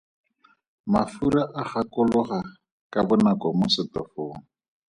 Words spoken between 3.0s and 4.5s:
bonako mo setofong.